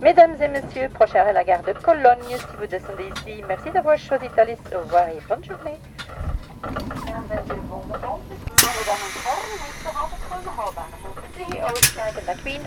[0.00, 2.18] Mesdames et messieurs, prochain à la gare de Cologne.
[2.28, 4.58] Si vous descendez ici, merci d'avoir choisi Thalys.
[4.74, 5.78] Au revoir et bonne journée.
[12.26, 12.60] Nach Wien,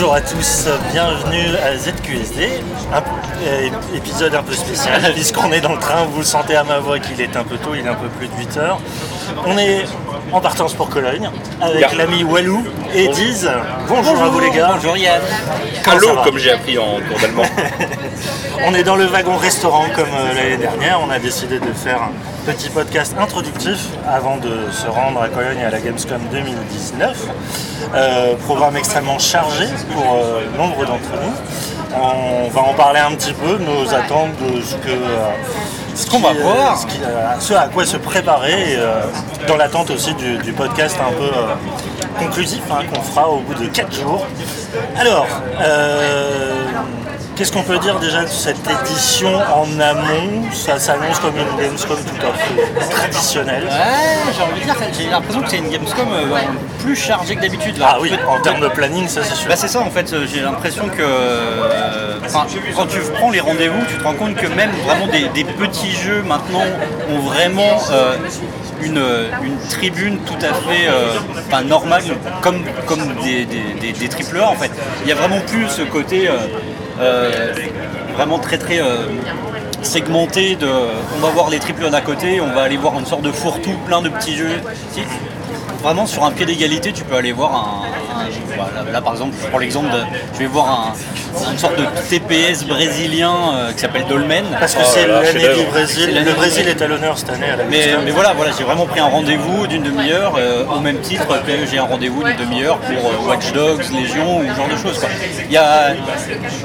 [0.00, 2.62] bonjour à tous, bienvenue à ZQSD,
[2.92, 3.02] un
[3.42, 6.78] euh, épisode un peu spécial puisqu'on est dans le train, vous le sentez à ma
[6.78, 8.80] voix qu'il est un peu tôt, il est un peu plus de 8 heures.
[9.44, 9.86] On est
[10.32, 11.94] en partance pour Cologne avec Yeah.
[11.96, 12.64] l'ami Walou
[12.94, 13.48] et Diz.
[13.88, 14.70] Bonjour, à vous les gars.
[14.74, 15.20] Bonjour Yann.
[15.90, 17.42] Allô, comme j'ai appris en cours d'allemand.
[18.66, 21.00] On est dans le wagon restaurant comme euh, l'année dernière.
[21.06, 25.62] On a décidé de faire un petit podcast introductif avant de se rendre à Cologne
[25.64, 27.16] à la Gamescom 2019.
[27.94, 31.96] Euh, programme extrêmement chargé pour euh, nombre d'entre nous.
[32.02, 34.90] On va en parler un petit peu, nos attentes de ce que.
[34.90, 35.30] euh,
[35.98, 36.78] ce qu'on va euh, voir.
[36.78, 39.02] ce, qui, euh, ce à quoi se préparer, euh,
[39.46, 41.54] dans l'attente aussi du, du podcast un peu euh,
[42.18, 44.24] conclusif hein, qu'on fera au bout de 4 jours.
[44.96, 45.26] Alors,
[45.60, 46.54] euh,
[47.38, 50.50] qu'est-ce qu'on peut dire déjà de cette édition en amont?
[50.52, 53.62] Ça s'annonce comme une Gamescom tout à fait traditionnelle.
[53.62, 56.36] Ouais, j'ai envie de dire, j'ai l'impression que c'est une Gamescom euh,
[56.80, 57.76] plus chargée que d'habitude.
[57.80, 59.48] Ah oui, en termes de planning, ça c'est sûr.
[59.48, 63.40] Bah c'est ça en fait, euh, j'ai l'impression que euh, enfin, quand tu prends les
[63.40, 66.64] rendez-vous, tu te rends compte que même vraiment des, des petits jeux maintenant
[67.08, 68.16] ont vraiment euh,
[68.82, 69.00] une,
[69.44, 71.14] une tribune tout à fait euh,
[71.46, 72.02] enfin, normale,
[72.42, 74.72] comme, comme des, des, des, des triple A en fait.
[75.04, 76.32] Il y a vraiment plus ce côté euh,
[78.14, 79.06] vraiment très très euh,
[79.82, 83.06] segmenté de on va voir les triple A d'un côté, on va aller voir une
[83.06, 84.60] sorte de fourre-tout plein de petits jeux.
[85.82, 87.97] Vraiment sur un pied d'égalité, tu peux aller voir un.
[88.92, 89.98] Là, par exemple, je prends l'exemple de.
[90.34, 94.44] Je vais voir un, une sorte de TPS brésilien euh, qui s'appelle Dolmen.
[94.58, 96.22] Parce que Oh c'est là, l'année du Brésil.
[96.24, 98.86] Le Brésil est à l'honneur cette année à la Mais, mais voilà, voilà j'ai vraiment
[98.86, 102.78] pris un rendez-vous d'une demi-heure, euh, au même titre que j'ai un rendez-vous d'une demi-heure
[102.78, 104.98] pour euh, Watch Dogs, Légion ou ce genre de choses.
[104.98, 105.08] Quoi.
[105.46, 105.92] Il y a,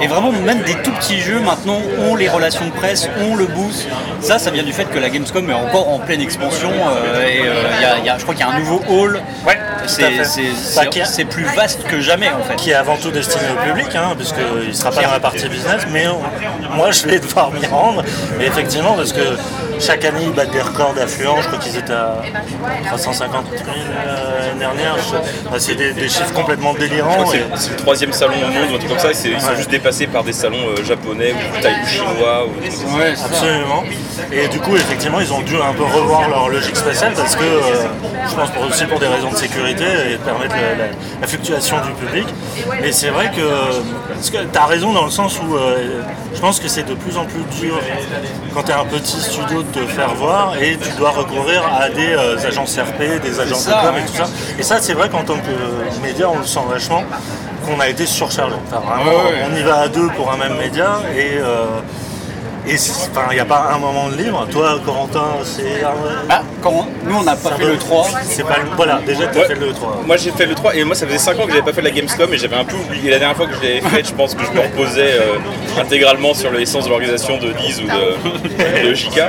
[0.02, 3.46] et vraiment, même des tout petits jeux maintenant ont les relations de presse, ont le
[3.46, 3.88] boost.
[4.22, 6.70] Ça, ça vient du fait que la Gamescom est encore en pleine expansion.
[6.72, 8.60] euh, et euh, il y a- il y a- je crois qu'il y a un
[8.60, 9.20] nouveau hall.
[9.46, 9.58] Ouais,
[9.88, 10.04] C'est
[10.76, 12.56] Bah, plus vaste que jamais en fait.
[12.56, 15.48] qui est avant tout destiné au public, hein, puisqu'il ne sera pas dans la partie
[15.50, 18.04] business, mais on- moi je vais devoir m'y rendre.
[18.40, 19.22] Et effectivement, parce que
[19.80, 22.22] chaque année ils battent des records d'affluence, je crois qu'ils étaient à
[22.88, 23.64] 350 000
[24.06, 24.96] euh, l'année dernière.
[25.48, 27.26] Enfin, c'est des, des chiffres complètement délirants.
[27.28, 29.56] C'est et- le troisième salon au monde ou un truc comme ça, ils sont Ouais.
[29.58, 32.46] juste dépassés par des salons euh, japonais ou taille ou chinois.
[32.48, 32.70] Ou des.
[32.70, 33.14] Ouais.
[33.26, 33.84] Absolument.
[34.32, 37.44] Et du coup, effectivement, ils ont dû un peu revoir leur logique spatiale parce que,
[37.44, 37.60] euh,
[38.30, 40.92] je pense pour- aussi pour des raisons de sécurité et de permettre la, la-
[41.22, 42.28] la fluctuation du public.
[42.82, 43.42] Mais c'est vrai que,
[44.52, 46.02] tu as raison dans le sens où euh,
[46.34, 47.80] je pense que c'est de plus en plus dur
[48.54, 51.90] quand tu es un petit studio de te faire voir et tu dois recourir à
[51.90, 54.30] des euh, agences RP, des agences de com et tout ça.
[54.60, 57.04] Et ça, c'est vrai qu'en tant que média, on le sent vachement
[57.66, 58.56] qu'on a été surchargé.
[58.68, 59.20] Enfin, vraiment,
[59.52, 61.66] on y va à deux pour un même média et euh,
[62.68, 64.48] et il n'y a pas un moment de libre.
[64.50, 65.84] Toi, Corentin, c'est.
[66.30, 68.08] Ah, quand nous on n'a pas fait le 3.
[68.24, 68.76] C'est pas le.
[68.76, 69.48] Voilà, déjà, tu as Ouais.
[69.48, 70.02] fait le 3.
[70.06, 71.82] Moi j'ai fait le 3 et moi ça faisait 5 ans que j'avais pas fait
[71.82, 73.10] la Gamescom et j'avais un peu oublié.
[73.12, 75.36] La dernière fois que je l'avais fait, je pense que je me reposais euh,
[75.80, 79.22] intégralement sur l'essence de l'organisation de Diz ou de, de JK.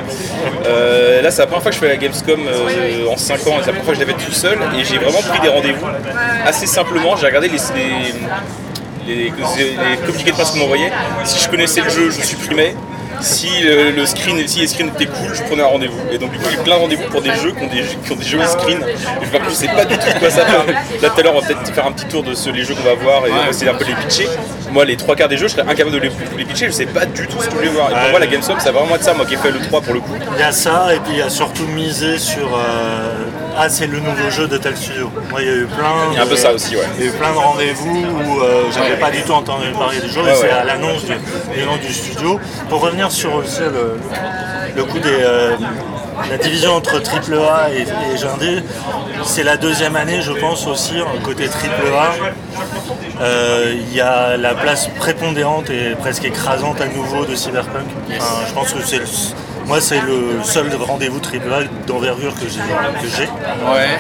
[0.66, 3.38] Euh, là c'est la première fois que je fais la Gamescom euh, en 5 ans,
[3.44, 5.86] c'est la première fois que je l'avais tout seul et j'ai vraiment pris des rendez-vous
[6.46, 7.16] assez simplement.
[7.16, 7.58] J'ai regardé les,
[9.06, 10.92] les, les, les communiqués de presse qu'on m'envoyait.
[11.24, 12.74] Si je connaissais le jeu, je supprimais.
[13.24, 15.98] Si le, le screen, si les screens étaient cool, je prenais un rendez-vous.
[16.12, 18.12] Et donc du coup j'ai plein de rendez-vous pour des jeux qui ont des, qui
[18.12, 18.82] ont des jolis screens.
[18.82, 20.66] Et je sais pas du tout de quoi ça parle.
[21.02, 22.74] Là tout à l'heure on va peut-être faire un petit tour de ce- les jeux
[22.74, 24.28] qu'on va voir et va essayer un peu de les pitcher.
[24.70, 26.72] Moi les trois quarts des jeux je serais incapable de les, de les pitcher, je
[26.72, 27.90] sais pas du tout ce que je vais voir.
[27.90, 29.60] Et pour moi la Gamescom ça va vraiment être ça, moi qui ai fait le
[29.60, 30.14] 3 pour le coup.
[30.34, 32.54] Il y a ça, et puis il y a surtout misé sur.
[32.56, 33.10] euh,
[33.56, 35.10] Ah, c'est le nouveau jeu de tel studio.
[35.30, 35.92] Moi, il y a eu plein.
[36.10, 36.82] Il y a un de- peu ça aussi, ouais.
[36.98, 40.00] Il y a eu plein de rendez-vous où euh, j'avais pas du tout entendu parler
[40.00, 41.12] du jeu, et c'est à l'annonce du,
[41.56, 42.40] du nom du studio.
[42.68, 43.96] Pour revenir sur aussi le,
[44.76, 45.10] le coup des.
[45.20, 45.52] euh,
[46.30, 48.62] la division entre AAA et, et Gindé,
[49.24, 52.14] c'est la deuxième année, je pense aussi, côté AAA.
[53.20, 57.86] Euh, Il y a la place prépondérante et presque écrasante à nouveau de Cyberpunk.
[58.16, 59.00] Enfin, je pense que c'est
[59.66, 62.61] moi c'est le seul rendez-vous AAA d'envergure que j'ai.
[63.25, 63.99] Ouais.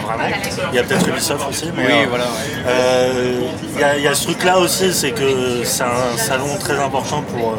[0.72, 1.70] Il y a peut-être Ubisoft aussi.
[1.76, 2.30] Mais Oui, euh, voilà, ouais.
[2.66, 3.40] euh,
[3.74, 6.78] Il y, a- il y a ce truc-là aussi, c'est que c'est un salon très
[6.78, 7.56] important pour, euh,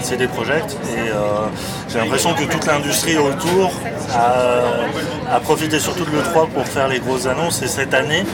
[0.00, 0.76] CD Projekt.
[0.94, 1.46] Et euh,
[1.88, 3.72] j'ai l'impression que toute l'industrie autour
[4.14, 7.62] a, a profité surtout de l'E3 pour faire les grosses annonces.
[7.62, 8.24] Et cette année,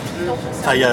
[0.60, 0.90] enfin, y a,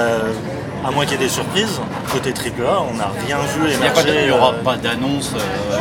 [0.88, 3.74] à moins qu'il y ait des surprises, côté AAA, on n'a rien vu Il n'y
[3.76, 4.26] émerger.
[4.28, 5.34] il aura pas d'annonce,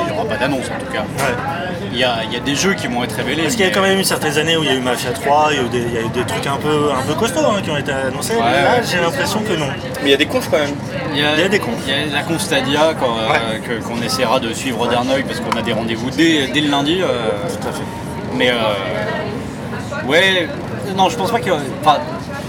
[0.06, 1.02] il y aura pas d'annonce en tout cas.
[1.02, 1.34] ouais.
[1.92, 3.42] Il y a, il y a des jeux qui vont être révélés.
[3.42, 5.10] Parce qu'il y a quand même eu certaines années où il y a eu Mafia
[5.10, 7.02] 3, il y a eu des, il y a eu des trucs un peu, un
[7.02, 8.34] peu costauds hein, qui ont été annoncés.
[8.34, 8.82] Ouais, mais là, ouais.
[8.88, 9.66] j'ai l'impression que non.
[10.02, 10.75] Mais il y a des confs quand même.
[11.12, 11.72] Il y a, Il y a des confs.
[11.87, 15.25] il y a la conf Stadia qu'on euh, que- qu'on essaiera de suivre d'un œil
[15.25, 17.00] parce qu'on a des rendez-vous dès, dès le lundi.
[17.02, 17.06] euh,
[18.37, 20.48] mais euh, ouais,
[20.96, 21.50] non, je pense pas que.
[21.82, 21.98] enfin,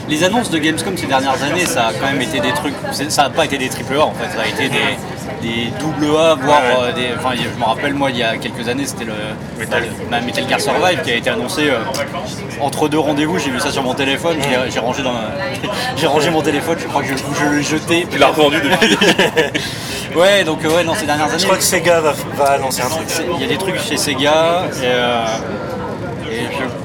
[0.09, 2.73] les annonces de Gamescom ces dernières années, ça a quand même été des trucs.
[2.91, 4.97] Ça n'a pas été des triple A en fait, ça a été des,
[5.41, 6.89] des double A, voire Ouais, ouais.
[6.89, 7.07] euh, des.
[7.18, 9.13] Enfin, je me rappelle, moi, il y a quelques années, c'était le
[9.59, 9.81] Metal.
[9.83, 11.79] le- ma Metal Gear Survive qui a été annoncé euh,
[12.62, 13.39] entre deux rendez-vous.
[13.39, 15.13] J'ai vu ça sur mon téléphone, j'ai- j'ai rangé, dans
[15.97, 18.07] j'ai rangé mon téléphone, je crois que je, je l'ai jeté.
[18.09, 18.97] Tu l'as revendu depuis.
[20.15, 22.81] Ouais, donc euh, ouais, non, ces dernières années, Je crois que Sega va, va annoncer
[22.81, 23.07] un truc.
[23.35, 25.24] il y a des trucs chez Sega et, euh,
[26.29, 26.81] et je-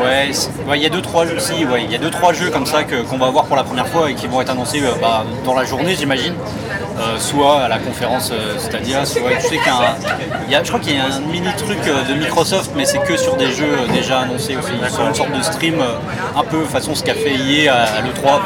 [0.00, 0.30] Ouais,
[0.76, 2.66] il y a deux trois jeux, si, ouais, il y a deux trois jeux comme
[2.66, 4.92] ça que- qu'on va voir pour la première fois et qui vont être annoncés euh,
[5.00, 6.34] bah, dans la journée, j'imagine.
[7.00, 9.94] Euh, soit à la conférence euh, Stadia, soit tu sais qu'il y a un-
[10.46, 12.84] il y a- je crois qu'il y a un mini truc euh, de Microsoft, mais
[12.84, 14.72] c'est que sur des jeux euh, déjà annoncés aussi.
[14.92, 15.94] Sur une sorte de stream euh,
[16.36, 18.40] un peu façon ce qu'a fait EA à, à l'E3.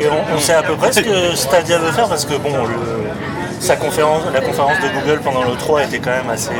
[0.00, 2.56] Et on, on sait à peu près ce que Stadia veut faire parce que bon,
[2.64, 2.74] le-
[3.60, 6.50] sa conférence, la conférence de Google pendant le 3 était quand même assez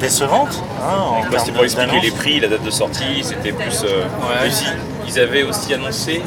[0.00, 0.62] décevante.
[0.82, 3.84] hein, en Bah, C'était pour expliquer les prix, la date de sortie, c'était plus.
[3.84, 4.50] euh, Ouais.
[5.08, 6.22] ils avaient aussi annoncé.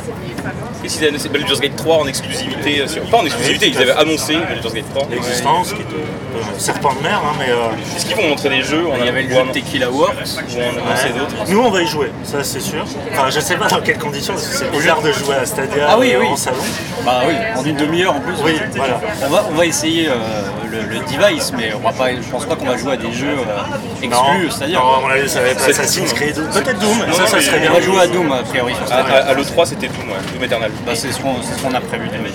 [0.81, 2.81] Qu'est-ce qu'ils annoncé Baldur's Gate 3 en exclusivité.
[2.81, 5.07] euh, sur- Pas en exclusivité, ils avaient annoncé Baldur's Gate 3.
[5.11, 5.95] L'existence, qui était
[6.55, 9.09] un serpent de mer, hein, mais euh, Est-ce qu'ils vont montrer des jeux Il y
[9.09, 10.13] avait le jeu de Tequila Works.
[10.15, 11.19] ou en annoncer ouais.
[11.19, 12.85] d'autres nous on va y jouer, ça c'est sûr.
[13.11, 15.87] Enfin, je sais pas dans quelles conditions, parce que c'est bizarre de jouer à Stadia
[15.89, 16.27] Ah oui, oui.
[16.27, 16.57] en salon.
[17.05, 18.33] Bah oui, en une demi-heure en plus.
[18.43, 18.99] Oui, voilà.
[19.25, 20.13] On va, on va essayer euh,
[20.69, 23.11] le, le device, mais on va pas, je pense pas qu'on va jouer à des
[23.11, 24.79] jeux euh, exclus, c'est-à-dire.
[24.79, 26.13] non, à mon avis, ça va être Assassin's.
[26.13, 26.35] Creed.
[26.35, 27.71] Peut-être Doom, Non, ça, ça serait On bien.
[27.71, 29.15] va jouer à Doom a priori À, Stadia.
[29.15, 30.05] à- à l'E3, c'était Doom.
[30.33, 30.68] Doom Eternal.
[30.85, 32.31] Bah, c'est ce qu'on c'est ce qu'on a prévu ouais.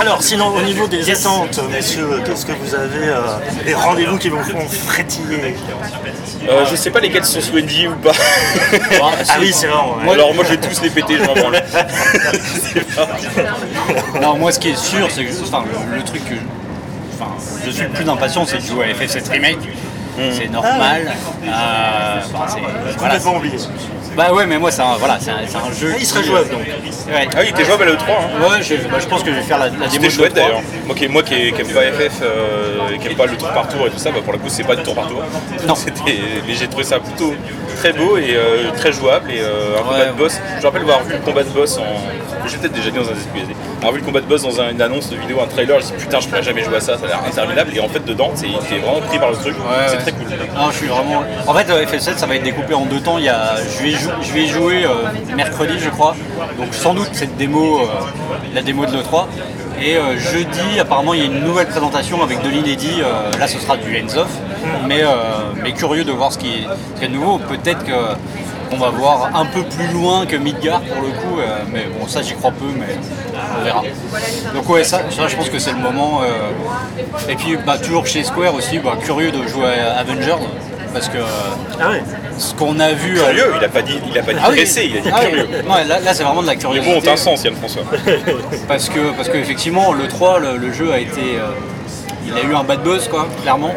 [0.00, 3.20] Alors, sinon, au niveau des attentes, messieurs, qu'est-ce que vous avez euh,
[3.64, 5.54] des rendez-vous qui vous font frétiller?
[6.48, 8.12] Euh, je sais pas lesquels sont NDA ou pas.
[9.00, 9.78] Ah oui, c'est vrai.
[10.06, 10.14] ouais.
[10.14, 11.62] Alors moi je vais tous les péter, je m'en branle.
[14.20, 16.34] Non, moi ce qui est sûr, c'est que enfin, le, le truc que
[17.14, 17.32] enfin,
[17.64, 19.58] je suis le plus impatient, c'est de jouer à FF7 Remake.
[20.32, 21.12] C'est normal.
[21.44, 22.96] Euh, enfin, c'est-.
[22.96, 23.56] Complètement oublié.
[24.16, 25.92] Bah ouais, mais moi, c'est un, voilà, c'est un, jeu.
[25.94, 26.62] Ah, il serait jouable, euh, donc.
[26.66, 27.28] Ouais.
[27.32, 28.00] Ah oui, il était jouable à l'E3.
[28.08, 28.50] Hein.
[28.50, 30.34] Ouais, je, bah, je pense que je vais faire la, la démo C'était chouette l'E3.
[30.34, 30.62] d'ailleurs.
[30.86, 33.48] Moi qui, moi qui, qui aime pas FF euh, et qui aime pas le tour
[33.50, 35.22] par tour et tout ça, bah pour le coup c'est pas du tour par tour.
[35.66, 35.74] Non.
[35.76, 37.34] C'était, mais j'ai trouvé ça plutôt
[37.80, 40.38] très beau et euh, très jouable et euh, un combat de boss.
[40.56, 42.46] Je me rappelle avoir vu le combat de boss en.
[42.46, 43.54] J'ai peut-être déjà dit dans un SQSD.
[43.78, 45.84] Avoir vu le combat de boss dans un- une annonce de vidéo, un trailer, je
[45.84, 47.80] me suis dit putain je pourrais jamais jouer à ça, ça a l'air interminable et
[47.80, 50.02] en fait dedans c'est- t'es vraiment pris par le truc, Ouais, c'est ouais.
[50.02, 50.26] très cool.
[50.54, 51.22] Non, je suis vraiment.
[51.46, 53.16] En fait, euh, FF7, ça va être découpé en deux temps.
[53.18, 53.54] Il y a...
[53.56, 56.14] je, vais jou- je vais jouer euh, mercredi, je crois.
[56.58, 57.80] Donc, sans doute cette démo,
[58.54, 59.26] la démo de l'E3.
[59.80, 63.00] Et euh, jeudi, apparemment, il y a une nouvelle présentation avec de l'inédit.
[63.02, 64.30] Euh, là, ce sera du hands-off.
[64.86, 65.08] Mais, euh,
[65.62, 66.66] mais curieux de voir ce qui
[67.00, 67.38] est, de nouveau.
[67.38, 67.92] Peut-être que.
[68.72, 71.40] On va voir un peu plus loin que Midgar pour le coup,
[71.72, 72.94] mais bon ça j'y crois peu, mais
[73.58, 73.82] on verra.
[74.54, 76.20] Donc ouais ça, ça, je pense que c'est le moment.
[77.28, 80.46] Et puis bah, toujours chez Square aussi, bah, curieux de jouer à Avengers,
[80.92, 81.24] parce que euh,
[81.80, 82.02] Ah ouais.
[82.38, 83.18] ce qu'on a vu.
[83.18, 84.56] euh, Curieux, il a pas dit, il a pas dit ah oui.
[84.56, 85.30] pressé, il a dit Ah oui.
[85.30, 85.48] curieux.
[85.66, 86.94] Non, là, là, c'est vraiment de la Mais curiosité.
[86.94, 87.82] bon, t'as un sens Yann François.
[88.68, 91.20] Parce que, parce que effectivement, le 3, le, le jeu a été.
[91.36, 91.48] euh,
[92.26, 93.74] il a eu un bad buzz, quoi, clairement.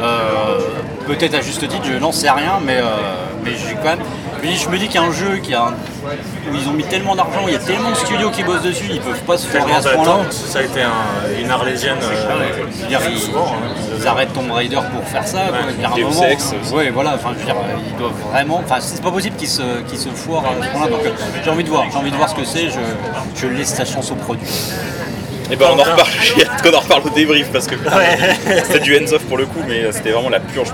[0.00, 0.58] Euh,
[1.06, 2.82] Peut-être à juste titre, je n'en sais rien, mais, euh,
[3.42, 4.00] mais j'ai quand même.
[4.44, 5.74] Je me dis qu'il y a un jeu qui a un-
[6.50, 8.86] où ils ont mis tellement d'argent, il y a tellement de studios qui bossent dessus,
[8.90, 10.18] ils peuvent pas se foirer à ce point-là.
[10.30, 11.96] ça a été un- une arlésienne.
[12.02, 13.68] euh, Je veux dire, ils, souvent, hein.
[13.98, 15.40] ils arrêtent Tomb Raider pour faire ça.
[15.48, 15.58] quoi.
[15.90, 16.20] Un Deus moment,
[16.72, 17.14] ouais, voilà.
[17.14, 17.56] Enfin, je veux dire,
[17.90, 18.62] ils doivent vraiment.
[18.64, 20.88] Enfin, c'est pas possible qu'ils se, qu'ils se foirent à ce point-là.
[20.90, 21.10] Donc, euh,
[21.44, 21.84] j'ai envie de voir.
[21.90, 22.68] J'ai envie de voir ce que c'est.
[22.68, 22.80] Je,
[23.40, 24.48] je laisse sa chance au produit.
[25.50, 28.18] Et ben on en reparle, j'ai hâte qu'on en reparle au débrief parce que Ouais.
[28.64, 30.68] c'était du hands off pour le coup, mais c'était vraiment la purge.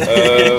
[0.00, 0.58] Euh,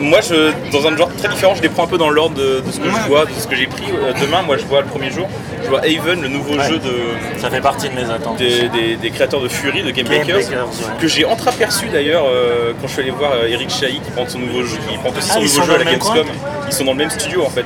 [0.00, 2.60] moi, je, dans un genre très différent, je les prends un peu dans l'ordre de,
[2.60, 3.84] de ce que je vois, de ce que j'ai pris.
[3.92, 5.28] Euh, demain, moi, je vois le premier jour,
[5.62, 6.68] je vois Haven, le nouveau Ouais.
[6.68, 6.92] jeu de,
[7.40, 8.36] Ça fait partie de mes attentes.
[8.38, 11.00] des, des- des créateurs de Fury, de Game, Game Bakers, Bakers, ouais.
[11.00, 14.26] que j'ai entreaperçu d'ailleurs euh, quand je suis allé voir euh, Eric Chahi qui prend
[14.28, 15.84] son nouveau jeu, qui prend aussi Ah, son ils nouveau sont jeu à dans la
[15.84, 16.26] le même Gamescom.
[16.66, 17.64] Ils sont dans le même studio en fait.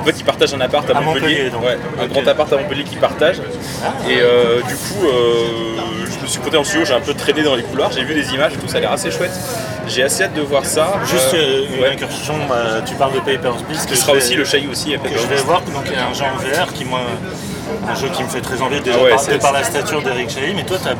[0.00, 1.62] En fait, ils partagent un appart à, À Montpellier, Montpellier, donc.
[1.64, 3.40] Ouais, un grand appart à Montpellier qu'ils partagent.
[4.08, 5.76] Et euh, du coup, euh,
[6.18, 8.14] je me suis poté en studio, j'ai un peu traîné dans les couloirs, j'ai vu
[8.14, 9.32] des images et tout, ça a l'air assez chouette.
[9.86, 10.94] J'ai assez hâte de voir ça.
[11.04, 11.90] Juste Euh, euh, une ouais.
[11.90, 13.80] incursion, bah, tu parles de Papers, Please.
[13.82, 14.94] Qui que sera aussi le Chahi aussi.
[14.94, 17.00] à que je vais voir, donc il y a un jeu en VR qui moi,
[17.88, 20.02] un jeu qui me fait très envie déjà Ah ouais, par, de par la stature
[20.02, 20.94] d'Eric Chahi, mais toi as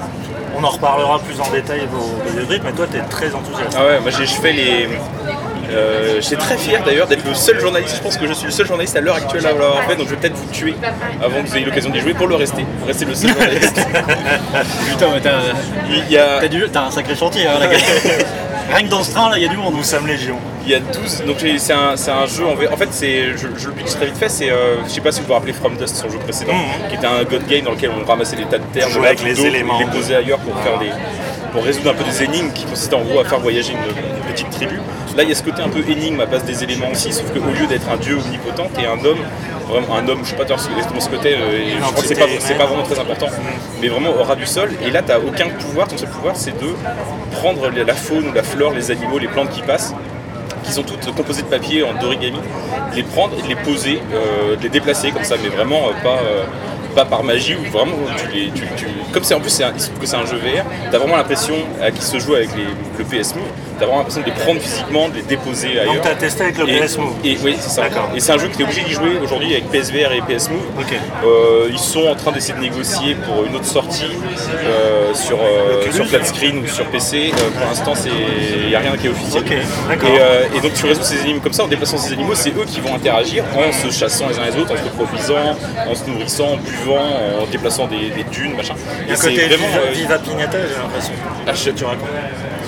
[0.59, 3.77] on en reparlera plus en détail vos, vos débriefs, mais toi tu es très enthousiaste.
[3.79, 4.89] Ah ouais, moi j'ai- je fais les.
[5.69, 7.97] Euh, J'étais très fier d'ailleurs d'être le seul journaliste.
[7.97, 10.07] Je pense que je suis le seul journaliste à l'heure actuelle à l'avoir fait, donc
[10.07, 10.77] je vais peut-être vous tuer
[11.23, 12.65] avant que vous ayez l'occasion d'y jouer pour le rester.
[12.79, 13.75] Pour rester le seul journaliste.
[14.91, 15.41] Putain, mais t'as
[16.09, 17.47] y a, t'as du- t'as un sacré chantier.
[17.49, 17.77] hein, gars.
[18.73, 19.75] Rien que dans ce train, là, il y a du monde.
[19.77, 20.37] Nous sommes légion.
[20.65, 21.25] il y a 12.
[21.27, 22.53] Donc c'est un, c'est un jeu en.
[22.73, 24.29] En fait, c'est, je, je le pitch très vite fait.
[24.29, 26.89] C'est, euh, je sais pas si vous vous rappelez From Dust, son jeu précédent, Mhm.
[26.89, 29.07] qui était un God Game dans lequel on ramassait des tas de terres, Jouer de
[29.07, 29.79] avec les éléments.
[29.79, 30.91] les posait ailleurs pour faire des,
[31.57, 34.31] pour résoudre un peu des énigmes qui consistaient en gros à faire voyager une, une
[34.31, 34.79] petite tribu.
[35.17, 37.33] Là, il y a ce côté un peu énigme à base des éléments aussi, sauf
[37.33, 39.21] qu'au lieu d'être un dieu omnipotent, t'es un homme,
[39.67, 42.15] vraiment un homme, je sais pas exactement ce côté, euh, et je crois que c'est
[42.15, 43.29] pas, entité c'est pas vraiment très important,
[43.81, 44.69] mais vraiment au ras du sol.
[44.85, 46.75] Et là, t'as aucun pouvoir, ton seul pouvoir, c'est de
[47.33, 49.95] prendre la faune ou la flore, les animaux, les plantes qui passent
[50.67, 52.39] qui sont toutes composées de papier en origami,
[52.91, 55.89] de les prendre et de les poser, euh, de les déplacer comme ça, mais vraiment
[55.89, 56.45] euh, pas, euh,
[56.97, 58.51] pas par magie ou vraiment tu les,
[59.13, 62.03] comme c'est en plus un, que c'est un jeu VR, t'as vraiment l'impression euh, qui
[62.03, 62.49] se joue avec
[62.99, 63.45] le PS Move,
[63.79, 65.95] t'as vraiment l'impression de les prendre physiquement, de les déposer ailleurs.
[65.95, 67.15] Donc tu as testé avec le Et- PS Move.
[67.25, 67.83] Et oui, c'est ça.
[68.15, 70.51] Et c'est un jeu que tu es obligé d'y jouer aujourd'hui avec PSVR et PS
[70.51, 70.63] Move.
[70.79, 70.95] Ok.
[71.25, 74.05] Euh, ils sont en train d'essayer de négocier pour une autre sortie
[74.65, 77.33] euh, sur, euh, sur flat screen ou sur PC.
[77.33, 77.93] Euh, pour l'instant,
[78.63, 79.43] il n'y a rien qui est officiel.
[79.43, 79.53] Ok,
[79.89, 80.09] d'accord.
[80.55, 82.65] Et, et donc tu résous ces énigmes comme ça, en déplaçant ces animaux, c'est eux
[82.67, 85.57] qui vont interagir en se chassant les uns les autres, en se reproduisant,
[85.89, 88.75] en se nourrissant, en buvant, en déplaçant des, des dunes, machin.
[89.09, 89.67] Et c'est vraiment.
[89.93, 91.13] Viva, Pignata, j'ai l'impression.
[91.47, 92.09] ah, Tu racontes.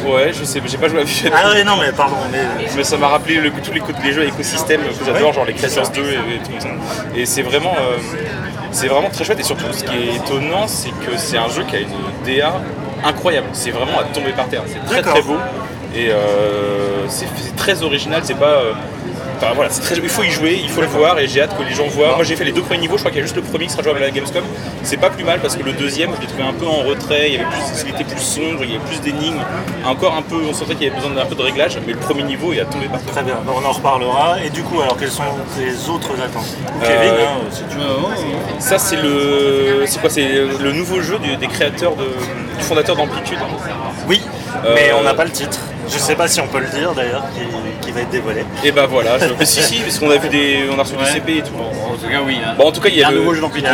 [0.07, 2.38] Ouais, je sais, j'ai pas joué à Viva Ah oui, non, mais pardon, mais
[2.76, 5.55] mais ça m'a rappelé le- tous les, les jeux écosystèmes que j'adore, Ouais, genre les
[5.55, 6.69] Creatures 2 et, et tout ça.
[7.17, 7.97] Et c'est vraiment, euh,
[8.71, 9.40] c'est vraiment très chouette.
[9.40, 11.88] Et surtout, ce qui est étonnant, c'est que c'est un jeu qui a une
[12.25, 12.52] DA
[13.05, 13.49] incroyable.
[13.52, 14.62] C'est vraiment à tomber par terre.
[14.67, 15.37] C'est très très beau.
[15.95, 18.21] Et euh, c'est c'est très original.
[18.25, 18.47] C'est pas.
[18.47, 18.73] euh,
[19.40, 21.57] Enfin, voilà, c'est très- il faut y jouer, il faut le voir et j'ai hâte
[21.57, 22.16] que les gens voient.
[22.16, 23.66] Moi j'ai fait les deux premiers niveaux, je crois qu'il y a juste le premier
[23.66, 24.42] qui sera jouable à la Gamescom.
[24.83, 27.28] C'est pas plus mal parce que le deuxième je l'ai trouvé un peu en retrait,
[27.28, 29.40] il, y avait plus, il était plus sombre, il y avait plus d'énigmes,
[29.87, 31.99] encore un peu, on sentait qu'il y avait besoin d'un peu de réglage, mais le
[32.00, 33.12] premier niveau il a tombé par terre.
[33.12, 34.37] très bien, on en reparlera.
[34.45, 35.23] Et du coup, alors quelles sont
[35.57, 38.61] tes autres attentes Ou Euh, Kevin, hein, si tu veux.
[38.61, 39.85] Ça c'est le.
[39.87, 40.28] C'est quoi C'est
[40.61, 42.04] le nouveau jeu du- des créateurs de,
[42.59, 43.38] du fondateur d'Amplitude.
[44.09, 44.21] Oui,
[44.64, 45.61] Euh, mais on n'a pas le titre.
[45.90, 48.45] Je sais pas si on peut le dire d'ailleurs, qui, qui va être dévoilé.
[48.64, 49.26] Et bah voilà, je...
[49.38, 50.64] mais si si, parce qu'on a vu des.
[50.75, 51.04] On a reçu Ouais.
[51.04, 51.52] des CP et tout.
[51.57, 52.38] En tout cas, oui.
[52.45, 52.54] hein.
[52.59, 53.71] Bon, en tout cas, il y a, un le- nouveau jeu d'Amplitude.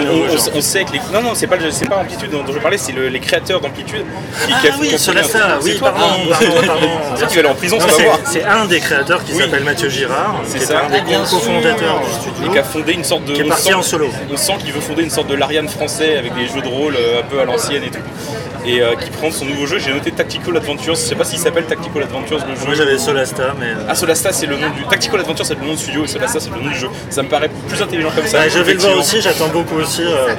[0.54, 1.00] On, sait que les.
[1.12, 3.60] Non, non, c'est pas, le- c'est pas Amplitude dont, je parlais, c'est le- les créateurs
[3.60, 4.04] d'Amplitude.
[4.46, 6.88] qui- Ah qui a- oui, fait cela ça, c'est oui, toi pardon, pardon, pardon.
[7.16, 7.86] C'est qui vas aller en prison, va
[8.24, 9.38] c'est- un des créateurs qui Oui.
[9.42, 10.82] s'appelle Mathieu Girard, C'est qui est ça.
[10.86, 12.52] un des Ah, cofondateurs du Et studio.
[12.52, 13.32] qui a fondé une sorte de.
[13.34, 14.08] Qui est parti en solo.
[14.32, 16.94] On sent qu'il veut fonder une sorte de l'Ariane français avec des jeux de rôle
[16.96, 17.98] euh, un peu à l'ancienne et tout.
[18.66, 19.78] Et euh, qui prend son nouveau jeu.
[19.78, 20.94] J'ai noté Tactical Adventures.
[20.94, 22.64] Je sais pas s'il s'appelle Tactical Adventures le jeu.
[22.66, 23.66] Moi j'avais Solasta, mais.
[23.66, 24.84] euh, Ah, Solasta, c'est le nom du.
[24.84, 26.88] Tactical Adventure, c'est le nom du studio, et Solasta, c'est le nom du jeu.
[27.10, 28.38] Ça me paraît plus intelligent comme ça.
[28.38, 30.02] bah, je vais le voir aussi, j'attends beaucoup aussi.
[30.02, 30.34] euh,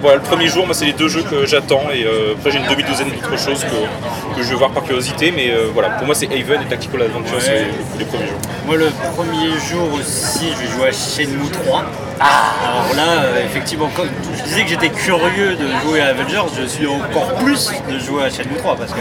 [0.00, 2.58] Voilà, le premier jour, moi, c'est les deux jeux que j'attends, et euh, après, j'ai
[2.58, 6.06] une demi-douzaine d'autres choses que, que je vais voir par curiosité, mais euh, voilà, pour
[6.06, 7.64] moi, c'est Haven et Tactical Adventure, c'est les,
[7.98, 8.38] les premiers jeux.
[8.66, 11.84] Moi, le premier jour aussi, je vais jouer à Shenmue 3.
[12.20, 16.66] Alors là, euh, effectivement, comme je disais que j'étais curieux de jouer à Avengers, je
[16.66, 19.00] suis encore plus de jouer à Shenmue 3 parce que,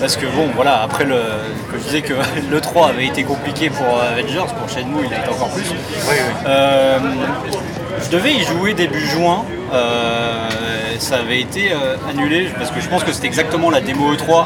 [0.00, 1.16] parce que bon, voilà, après le,
[1.72, 2.14] que je disais que
[2.50, 5.64] le 3 avait été compliqué pour Avengers, pour Shenmue, il a été encore plus.
[6.46, 6.98] Euh,
[8.04, 9.44] je devais y jouer début juin.
[9.72, 10.48] euh,
[10.98, 14.44] ça avait été euh, annulé parce que je pense que c'était exactement la démo E3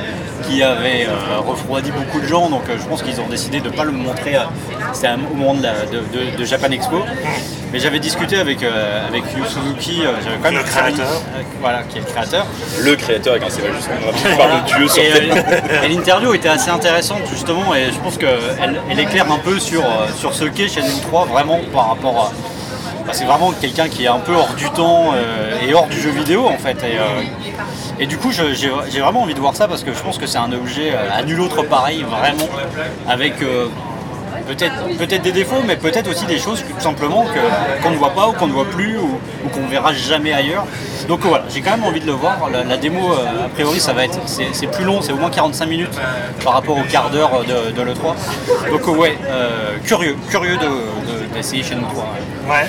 [0.48, 2.48] qui avait euh, refroidi beaucoup de gens.
[2.48, 4.36] Donc euh, je pense qu'ils ont décidé de ne pas le montrer.
[4.36, 4.48] à-
[4.92, 7.02] C'était au moment de, la- de- de- de Japan Expo.
[7.70, 11.22] Mais j'avais discuté avec, euh, avec Yu Suzuki, euh, j'avais quand même Le créateur.
[11.60, 12.46] voilà, qui est le créateur.
[12.80, 13.90] Le créateur avec un CV juste,
[14.32, 17.98] on parle de Dieu sur Et, euh, et l'interview était assez intéressante justement et je
[17.98, 21.88] pense qu'elle elle éclaire un peu sur, euh, sur ce qu'est Shenmue 3 vraiment par
[21.90, 22.32] rapport à...
[23.12, 26.10] c'est vraiment quelqu'un qui est un peu hors du temps euh, et hors du jeu
[26.10, 26.76] vidéo en fait.
[26.84, 30.26] Et, euh, du coup j'ai vraiment envie de voir ça parce que je pense que
[30.26, 32.48] c'est un objet euh, à nul autre pareil vraiment
[33.08, 33.34] avec...
[34.46, 37.26] Peut-être peut des défauts, mais peut-être aussi des choses tout simplement
[37.82, 39.18] qu'on ne voit pas ou qu'on ne voit plus ou,
[39.52, 40.64] qu'on verra jamais ailleurs.
[41.06, 42.48] Donc voilà, j'ai quand même envie de le voir.
[42.50, 46.00] La, démo, a priori, ça va être, c'est plus long, c'est au moins 45 minutes
[46.42, 48.14] par rapport au quart d'heure de, de l'E3.
[48.70, 49.18] Donc ouais,
[49.84, 52.02] curieux, curieux de- d'essayer chez nous 3.
[52.04, 52.50] ouais.
[52.52, 52.66] Ouais.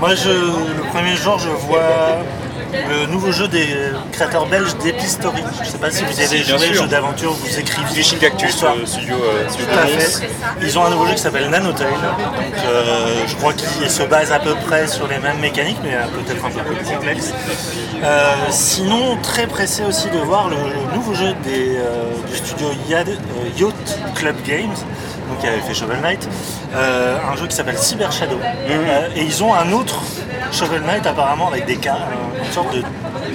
[0.00, 2.18] Moi, je, le premier jour, je vois
[2.72, 3.66] le nouveau jeu des
[4.12, 5.42] créateurs belges d'Epistory.
[5.62, 7.88] Je sais pas si vous avez Si, joué le jeu d'aventure, vous écrivez.
[7.88, 10.28] Fishing Cactus, euh, studio, euh, studio Tout à fait.
[10.62, 11.88] Ils ont un nouveau jeu qui s'appelle Nanotale.
[11.90, 15.94] Donc, euh, je crois qu'il se base à peu près sur les mêmes mécaniques, mais
[15.94, 17.32] euh, peut-être un peu plus complexe.
[18.02, 20.56] Euh, sinon, très pressé aussi de voir le
[20.94, 23.12] nouveau jeu des, euh, du studio Yad, euh,
[23.58, 24.74] Yacht Club Games.
[25.28, 26.26] donc qui avait fait Shovel Knight,
[26.74, 28.38] euh, un jeu qui s'appelle Cyber Shadow.
[28.42, 30.00] Euh, et ils ont un autre
[30.52, 32.82] Shovel Knight apparemment avec des une sorte de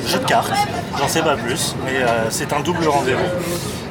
[0.08, 0.52] jeu de cartes.
[0.98, 3.20] J'en sais pas plus, mais euh, c'est un double rendez-vous.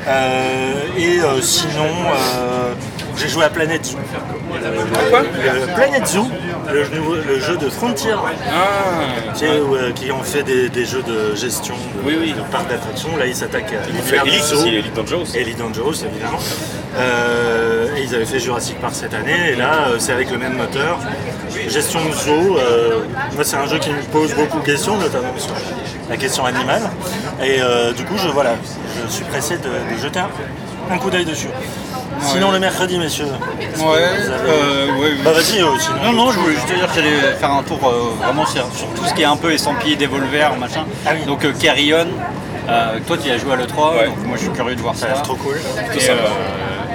[0.07, 1.89] Euh, et euh, sinon,
[3.17, 3.99] j'ai joué à Planet Zoo.
[5.11, 5.23] Quoi?
[5.75, 6.27] Planet Zoo,
[6.71, 8.13] le, jeu de Frontier,
[8.51, 9.33] Ah
[9.95, 12.33] qui ont fait des, des jeux de gestion de, Oui, oui.
[12.33, 13.17] de parcs d'attractions.
[13.17, 14.25] Là, ils s'attaquent à l'univers
[14.67, 15.35] Elite Dangerous.
[15.35, 16.41] Elite Dangerous évidemment.
[17.97, 20.99] Et ils avaient fait Jurassic Park cette année et là c'est avec le même moteur.
[21.73, 22.99] Gestion de zoo, euh,
[23.35, 25.55] moi c'est un jeu qui me pose beaucoup de questions, notamment sur
[26.11, 26.83] la question animale.
[27.43, 28.57] Et euh, du coup je voilà,
[29.07, 30.21] je suis pressé de, de jeter
[30.91, 31.49] un, coup d'œil dessus.
[32.21, 33.25] Sinon le mercredi messieurs.
[33.79, 35.21] Ouais, avez- euh, ouais, oui.
[35.25, 35.71] Bah vas-y sinon.
[36.05, 38.89] Non, non, je voulais juste te dire que j'allais faire un tour vraiment sur, sur
[38.89, 40.85] tout ce qui est un peu estampillé Devolver, machin.
[41.07, 41.25] Ah oui.
[41.27, 42.07] Donc Carrion,
[43.07, 44.07] toi tu as joué à l'E3, Ouais.
[44.09, 45.07] donc moi je suis curieux de voir Ça ça.
[45.07, 45.57] a l'air trop cool.
[45.57, 46.01] Et,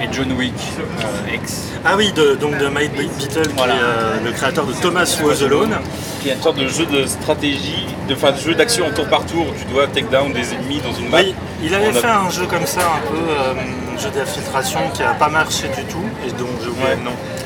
[0.01, 1.63] et John Wick euh, X.
[1.85, 3.73] Ah oui, de, donc de Mike Beatle, qui Voilà.
[3.75, 5.75] est euh, le créateur de Thomas Was Alone.
[6.21, 9.07] Qui est une sorte de jeu de stratégie, de, enfin, de jeu d'action en tour
[9.07, 11.17] par tour où tu dois take down des ennemis dans une map.
[11.19, 14.79] Oui, il avait On a- fait un jeu comme ça, un peu euh, jeu d'infiltration
[14.93, 16.47] qui a pas marché du tout, et donc
[16.83, 16.97] Ouais.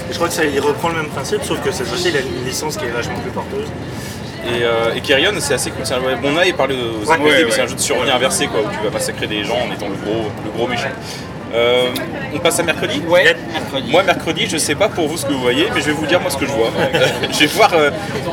[0.09, 2.17] Et je crois que ça, il reprend le même principe, sauf que cette fois-ci il
[2.17, 3.67] a une licence qui est vachement plus porteuse.
[4.45, 5.83] Et, euh, et c'est assez cool.
[5.83, 7.51] Un- On a parlé aux Ouais, ouais, mais ouais.
[7.51, 9.87] c'est un jeu de survie inversé quoi, où tu vas massacrer des gens en étant
[9.87, 10.89] le gros, le gros méchant.
[11.53, 11.89] Euh,
[12.33, 13.01] on passe à mercredi?
[13.07, 13.91] Ouais, mercredi.
[13.91, 16.05] Moi mercredi, je sais pas pour vous ce que vous voyez, mais je vais vous
[16.05, 16.69] dire moi ce que je vois.
[17.31, 17.89] je vais voir, euh,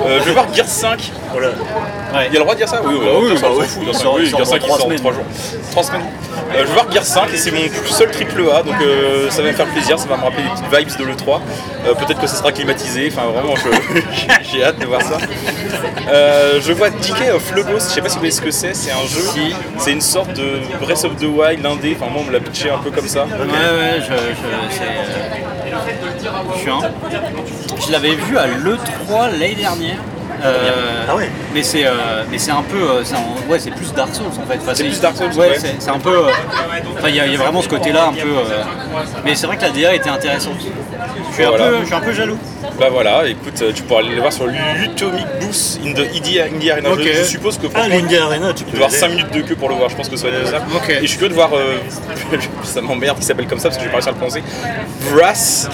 [0.07, 1.11] euh, je vais voir Gears 5.
[1.33, 1.49] Voilà.
[1.49, 1.55] Ouais.
[2.29, 2.81] Il y a le droit de dire ça?
[2.85, 3.67] Oui, oui, oui, ça, bah s'en oui.
[3.67, 4.99] fout, Il dans sort- oui, il sort Gears dans 5 il trois sort dans semaines.
[5.01, 5.25] 3 jours.
[5.73, 6.03] 3 semaines.
[6.55, 9.43] Euh, je vais voir Gears 5 et c'est mon seul triple A, donc euh, ça
[9.43, 11.41] va me faire plaisir, ça va me rappeler des petites vibes de l'E3.
[11.87, 13.55] Euh, Peut-être que ça sera climatisé, enfin vraiment,
[14.53, 15.19] j'ai hâte de voir ça.
[16.11, 18.75] Euh, je vois Decay of Logos, je sais pas si vous voyez ce que c'est,
[18.75, 19.21] c'est un jeu,
[19.79, 22.71] c'est une sorte de Breath of the Wild, l'indé, enfin moi on me l'a pitché
[22.71, 23.25] un peu comme ça.
[23.25, 25.77] Ouais, ouais, je, je, c'est, euh,
[26.55, 26.81] je suis un.
[27.87, 29.97] Je l'avais vu à l'E3 l'année dernière.
[30.45, 31.29] Euh, Ah ouais.
[31.53, 34.27] Mais c'est euh, mais c'est un peu euh, c'est un- ouais c'est plus Dark Souls
[34.29, 34.59] en fait.
[34.63, 35.59] Enfin, C'est plus Dark Souls, Ouais, ouais.
[35.59, 36.17] c'est c'est un peu.
[36.17, 36.31] euh,
[36.97, 38.29] Enfin il y, a- il y a vraiment ce côté-là un peu.
[38.29, 38.63] euh,
[39.25, 40.61] mais c'est vrai que la DA était intéressante.
[40.61, 41.69] Je suis, un Voilà.
[41.71, 42.39] peu, je suis un peu jaloux.
[42.79, 46.39] Bah voilà, écoute, euh, tu pourras aller le voir sur l'Utomic Boost in the Indie,
[46.41, 46.91] Indie Arena.
[46.97, 48.99] Je, je suppose que Ah, franchement, l'India Arena, tu peux avoir aller.
[48.99, 50.65] 5 minutes de queue pour le voir, je pense que ça va être ça.
[50.77, 50.89] Ok.
[50.91, 51.79] Et je suis curieux de voir, euh,
[52.63, 54.43] ça m'emmerde qu'il s'appelle comme ça parce que j'ai pas réussi à le prononcer.
[55.13, 55.69] Brass,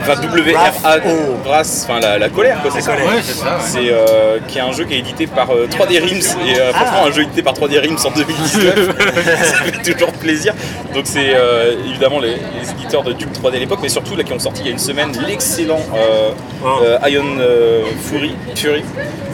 [0.00, 0.96] enfin W-R-A.
[1.44, 2.92] Brass, enfin la, la colère quoi, c'est ça.
[2.92, 3.58] Ouais c'est ça.
[3.60, 6.72] C'est euh, qui est un jeu qui est édité par euh, 3D Rims et euh,
[6.72, 8.88] franchement un jeu édité par 3D Rims en 2019
[9.44, 10.54] ça fait toujours plaisir
[10.94, 14.22] donc c'est euh, évidemment les, les éditeurs de Duke 3D à l'époque mais surtout là
[14.24, 16.30] qui ont sorti il y a une semaine l'excellent euh,
[16.62, 16.80] Oh.
[16.82, 18.82] euh, Ion euh, Fury, Fury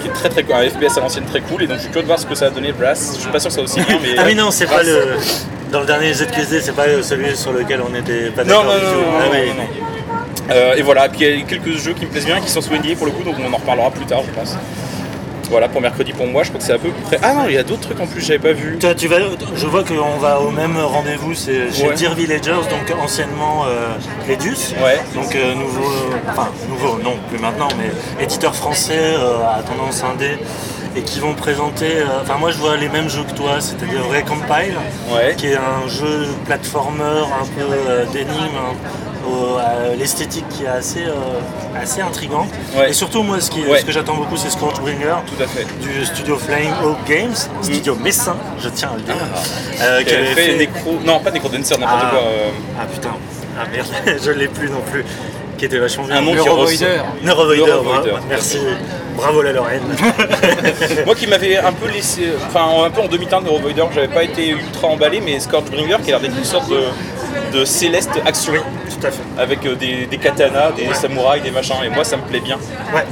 [0.00, 1.90] qui est très très cool un FPS à l'ancienne très cool et donc je suis
[1.90, 3.62] curieux de voir ce que ça a donné Brass je suis pas sûr que ça
[3.62, 5.16] aussi bien mais Ah oui, non, c'est pas le.
[5.72, 8.78] Dans le dernier ZQSD, c'est pas celui sur lequel on était pas non d'accord non
[8.78, 9.48] du non, non, Ah non, oui.
[9.48, 9.95] non, non.
[10.50, 12.60] Euh, et voilà, puis il y a quelques jeux qui me plaisent bien, qui sont
[12.60, 14.56] NDA pour le coup, donc on en reparlera plus tard, je pense.
[15.48, 17.18] Voilà pour mercredi pour moi, je crois que c'est à peu près.
[17.22, 18.78] Ah non, il y a d'autres trucs en plus j'avais pas vu.
[18.78, 19.18] Toi, tu vas,
[19.54, 21.94] je vois qu'on va au même rendez-vous, c'est chez Ouais.
[21.94, 23.88] Dear Villagers, donc anciennement euh.
[24.28, 24.98] Ouais.
[25.14, 25.84] Donc euh, nouveau,
[26.28, 30.32] enfin nouveau, non, plus maintenant, mais éditeur français euh, à tendance indé
[30.96, 31.92] et qui vont présenter.
[32.22, 34.74] Enfin, moi, je vois les mêmes jeux que toi, c'est-à-dire Recompile,
[35.14, 35.34] Ouais.
[35.36, 38.58] qui est un jeu platformer un peu d'énigme.
[39.98, 41.12] L'esthétique qui est assez, euh,
[41.80, 42.48] assez intrigante.
[42.76, 42.90] Ouais.
[42.90, 43.80] Et surtout, moi, ce, qui, Ouais.
[43.80, 45.66] ce que j'attends beaucoup, c'est Scorchbringer Tout à fait.
[45.80, 49.14] du studio Flying Oak Games, studio messin, je tiens à le dire,
[49.82, 50.98] euh, Qui avait fait Necro.
[51.04, 52.10] Non, pas Necro Dancer, n'importe Ah.
[52.10, 52.18] quoi.
[52.20, 53.10] euh, Ah putain,
[53.58, 55.04] ah merde, je l'ai plus non plus,
[55.58, 56.16] qui était vachement bien.
[56.16, 56.86] Un nom Neurovoider.
[57.22, 58.58] Neurovoider, Neurovoider, bravo, tout à merci,
[59.16, 59.82] bravo la Lorraine.
[61.06, 64.24] Moi qui m'avais un peu laissé, enfin un peu en demi-teinte de Roboider, j'avais pas
[64.24, 66.80] été ultra emballé, mais Scorchbringer qui a l'air d'être une sorte de,
[67.58, 68.60] de céleste action oui,
[69.00, 69.22] tout à fait.
[69.38, 72.56] avec euh, des, des katanas, des samouraïs, des machins, et moi ça me plaît bien.
[72.94, 73.04] Ouais.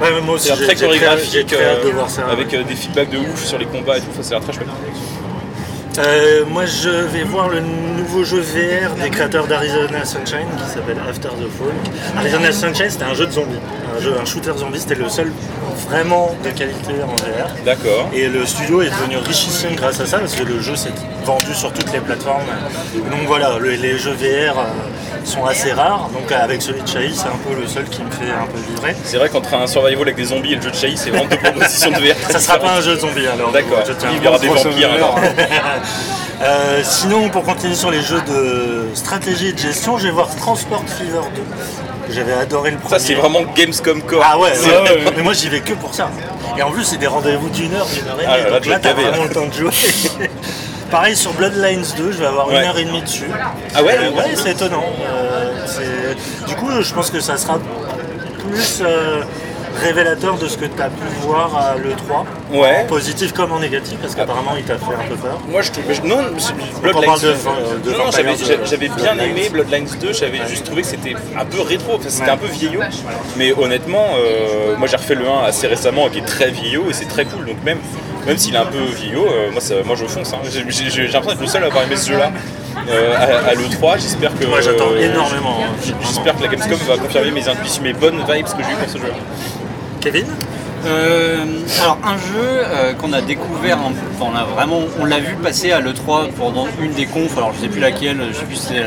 [0.00, 2.22] Ouais, mais moi aussi, C'est très chorégraphique, très de euh, voir ça.
[2.30, 4.48] avec euh, des feedbacks de ouf sur les combats et tout, ça, ça a l'air
[4.48, 4.68] très chouette.
[5.98, 10.98] Euh, moi, je vais voir le nouveau jeu VR des créateurs d'Arizona Sunshine qui s'appelle
[11.08, 11.72] After the Fall.
[12.16, 13.58] Arizona Sunshine, c'était un jeu de zombies,
[13.96, 15.32] un jeu, un shooter zombie, c'était le seul
[15.88, 17.48] vraiment de qualité en VR.
[17.64, 18.08] D'accord.
[18.12, 20.92] Et le studio est devenu richissime grâce à ça parce que le jeu s'est
[21.24, 22.42] vendu sur toutes les plateformes.
[22.94, 24.62] Donc voilà, le- les jeux VR euh,
[25.24, 26.08] sont assez rares.
[26.12, 28.46] Donc euh, avec celui de Chai, c'est un peu le seul qui me fait un
[28.46, 28.94] peu vibrer.
[29.04, 31.26] C'est vrai qu'entre un survival avec des zombies et le jeu de Chai, c'est vraiment
[31.26, 32.30] deux propositions de VR.
[32.30, 33.50] Ça sera pas un jeu de zombies alors.
[33.52, 33.82] D'accord.
[34.12, 35.18] Il y aura des vampires alors.
[36.40, 40.28] Euh, sinon, pour continuer sur les jeux de stratégie et de gestion, je vais voir
[40.36, 42.14] Transport Fever 2.
[42.14, 42.90] J'avais adoré le premier.
[42.96, 44.22] Ça, c'est vraiment Gamescom Core.
[44.24, 44.52] Ah ouais,
[45.16, 46.10] mais moi j'y vais que pour ça.
[46.56, 48.44] Et en plus, c'est des rendez-vous d'une heure, d'une heure et Ah demie.
[48.44, 49.28] là là, donc là, t'as vraiment là.
[49.28, 49.70] le temps de jouer.
[50.90, 52.56] Pareil sur Bloodlines 2, je vais avoir Ouais.
[52.62, 53.28] une heure et demie dessus.
[53.74, 54.84] Ah ouais Euh, Ouais, c'est étonnant.
[55.02, 56.14] Euh,
[56.46, 57.58] du coup, je pense que ça sera
[58.48, 59.20] plus euh,
[59.82, 62.24] révélateur de ce que tu as pu voir à l'E3.
[62.58, 62.84] Ouais.
[62.84, 65.38] En positif comme en négatif, parce qu'apparemment il t'a fait un peu peur.
[65.50, 65.84] Moi je trouve.
[66.04, 66.16] Non,
[66.82, 67.04] Bloodlines.
[67.04, 67.26] parle de-
[67.90, 69.20] de non, non, j'avais, bien Bloodlines.
[69.20, 72.30] aimé Bloodlines 2, j'avais juste trouvé que c'était un peu rétro, enfin, c'était Ouais.
[72.30, 72.80] un peu vieillot.
[73.36, 74.06] Mais honnêtement,
[74.78, 77.44] moi j'ai refait le 1 assez récemment qui est très vieillot et c'est très cool.
[77.44, 77.78] Donc même,
[78.28, 80.32] même s'il est un peu vieillot, euh, moi, ça, moi je fonce.
[80.32, 80.38] hein.
[80.52, 82.30] J'ai, j'ai- j'ai l'impression d'être le seul à avoir aimé ce jeu-là
[82.88, 83.94] euh, à, à l'E3.
[84.00, 84.44] J'espère que.
[84.46, 85.56] Moi j'attends euh, énormément.
[85.64, 88.76] hein, J'espère que la Gamescom va confirmer mes intuitions, mes bonnes vibes que j'ai eu
[88.76, 89.12] pour ce jeu.
[90.00, 90.26] Kevin?
[90.86, 91.44] Euh,
[91.82, 95.72] alors un jeu euh, qu'on a découvert, enfin, on a vraiment, on l'a vu passer
[95.72, 98.66] à l'E3 pendant une des confs, alors je sais plus laquelle, je sais plus si
[98.68, 98.84] c'était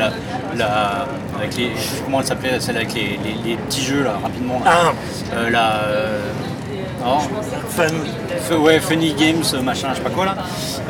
[0.56, 1.70] la, avec les,
[2.02, 4.62] comment elle s'appelait, celle avec les, les- les petits jeux là, rapidement.
[4.64, 4.70] là.
[4.72, 4.92] Ah,
[5.36, 6.18] Euh, la, euh,
[7.04, 7.18] non,
[7.68, 7.84] fun.
[8.50, 10.36] F- ouais, Funny Games, machin, je sais pas quoi là.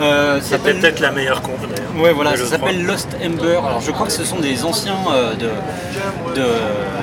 [0.01, 1.91] Euh, ça s'appelle peut-être la meilleure d'ailleurs.
[1.97, 2.49] Ouais, voilà, ça l'E3.
[2.49, 3.59] s'appelle Lost Ember.
[3.67, 5.49] Alors, je crois que ce sont des anciens euh, de,
[6.35, 6.43] de,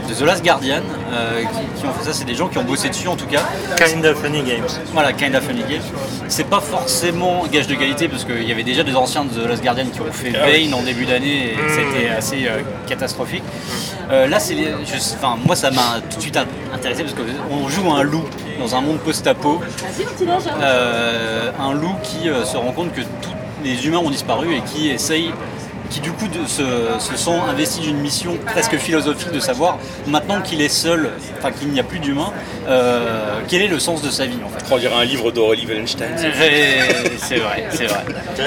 [0.09, 0.81] de The Last Guardian
[1.13, 2.13] euh, qui, qui ont fait ça.
[2.13, 3.41] C'est des gens qui ont bossé dessus en tout cas.
[3.77, 4.67] Kind of Funny Games.
[4.93, 5.81] Voilà, Kind of Funny Game.
[6.27, 9.47] C'est pas forcément gage de qualité parce qu'il y avait déjà des anciens de The
[9.47, 13.43] Last Guardian qui ont fait Vayne en début d'année et c'était assez euh, catastrophique.
[14.09, 14.55] Là, c'est
[15.21, 18.23] enfin, moi ça m'a tout de suite in- intéressé parce qu'on joue un loup
[18.59, 19.61] dans un monde post-apo.
[20.61, 24.61] Euh, un loup qui euh, se rend compte que tous les humains ont disparu et
[24.61, 25.31] qui essaye
[25.89, 26.61] qui du coup de- se,
[26.99, 31.69] se sent investi d'une mission presque philosophique de savoir maintenant qu'il est seul, enfin qu'il
[31.69, 32.31] n'y a plus d'humains,
[32.67, 34.63] euh, quel est le sens de sa vie en fait?
[34.71, 36.11] On dirait un livre d'Aurélie Wallenstein.
[36.13, 38.05] Et C'est vrai, c'est vrai.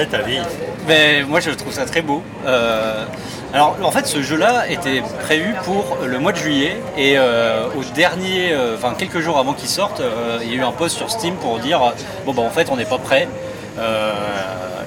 [0.09, 0.39] Ta vie.
[0.87, 2.23] Mais moi je trouve ça très beau.
[2.45, 3.03] Euh,
[3.53, 7.83] alors en fait ce jeu-là était prévu pour le mois de juillet et euh, au
[7.93, 10.97] dernier, euh, enfin quelques jours avant qu'il sorte, euh, il y a eu un post
[10.97, 11.93] sur Steam pour dire
[12.25, 13.27] bon bah en fait on n'est pas prêt.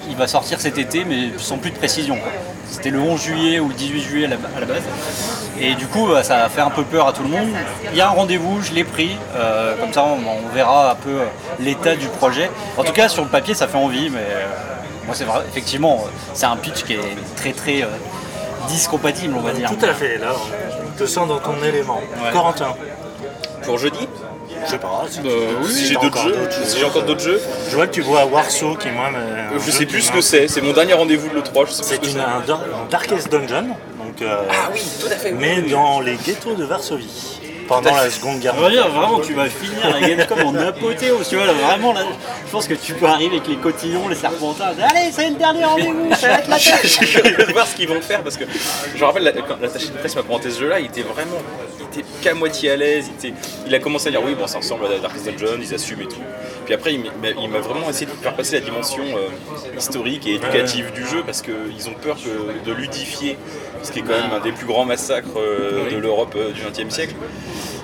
[0.09, 2.19] Il va sortir cet été mais sans plus de précision.
[2.69, 4.83] C'était le 11 juillet ou le 18 juillet à la, base.
[5.61, 7.49] Et du coup bah, ça a fait un peu peur à tout le monde.
[7.93, 9.17] Il y a un rendez-vous, je l'ai pris.
[9.81, 11.21] Comme ça on, verra un peu
[11.61, 12.51] l'état du projet.
[12.77, 14.27] En tout cas sur le papier ça fait envie mais
[15.07, 17.01] moi, c'est vrai, effectivement, c'est un pitch qui est
[17.37, 17.85] très très
[18.67, 19.71] discompatible, on va dire.
[19.71, 20.33] Tout à fait, là,
[20.87, 22.01] on te sens dans ton élément.
[22.33, 22.75] Corentin,
[23.65, 24.09] Pour jeudi
[24.65, 25.05] je sais pas.
[25.09, 25.29] si tu-
[25.69, 27.93] Si si j'ai d'autres encore jeux, d'autres si j'ai encore d'autres jeux, Je vois que
[27.93, 30.49] tu vois Warsaw qui, moi, me- un je sais plus ce que c'est.
[30.49, 32.19] C'est mon dernier rendez-vous de l'E3, je sais plus ce C'est que une, c'est.
[32.21, 33.63] un, dar- un Darkest Dungeon,
[33.99, 35.33] donc, euh, Ah oui, tout à fait.
[35.33, 35.71] mais oui.
[35.71, 38.73] dans les ghettos de Varsovie, pendant la Seconde Guerre mondiale.
[38.85, 42.01] dire vraiment, tu vas finir la Gamescom en apothéose, tu vois, là, vraiment, là,
[42.47, 45.65] je pense que tu peux arriver avec les cotillons, les serpentins, allez, c'est le dernier
[45.65, 46.81] rendez-vous, ça va être la tête.
[46.83, 48.45] Je suis curieux de voir ce qu'ils vont faire parce que
[48.95, 51.39] je me rappelle la- quand l'attaché de presse m'a présenté ce jeu-là, il était vraiment,
[51.81, 53.09] il était qu'à moitié à l'aise.
[53.09, 55.75] Il, était- il a commencé à dire oui, bon, ça ressemble à Darkest Dungeon, ils
[55.75, 56.17] assument et tout.
[56.65, 60.27] Puis après, il m'a- il m'a vraiment essayé de faire passer la dimension euh, historique
[60.27, 63.37] et éducative du jeu parce qu'ils ont peur que- de ludifier
[63.83, 66.61] ce qui est quand même un des plus grands massacres euh, de l'Europe euh, du
[66.63, 67.15] XXe siècle.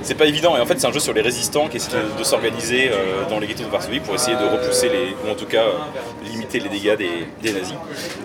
[0.05, 2.19] C'est pas évident et en fait c'est un jeu sur les résistants qui essaie de,
[2.19, 5.35] de s'organiser euh, dans les ghettos de Varsovie pour essayer de repousser les, ou en
[5.37, 5.63] tout cas
[6.25, 7.75] limiter les dégâts des, des nazis.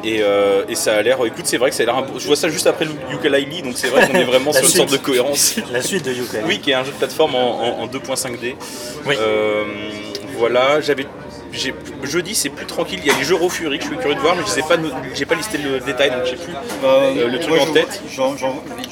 [0.03, 0.21] Et,
[0.69, 2.65] et ça a l'air, écoute c'est vrai que ça a l'air je vois ça juste
[2.65, 5.57] après le Yooka-Laylee donc c'est vrai qu'on est vraiment sur une sorte de cohérence.
[5.71, 6.39] La suite de Yuka.
[6.47, 8.55] Oui, qui est un jeu de plateforme en, en- en 2.5D.
[9.05, 9.15] Oui.
[10.37, 11.05] Voilà, j'avais.
[12.03, 14.19] Jeudi c'est plus tranquille, il y a les jeux Fury que je suis curieux de
[14.19, 14.75] voir mais je sais pas
[15.13, 18.01] j'ai pas listé le détail donc j'ai plus euh, le truc en tête.